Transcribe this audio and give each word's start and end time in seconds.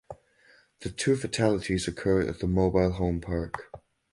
The 0.79 0.89
two 0.89 1.15
fatalities 1.15 1.87
occurred 1.87 2.27
at 2.27 2.39
the 2.39 2.47
mobile 2.47 2.89
home 2.93 3.21
park. 3.21 3.71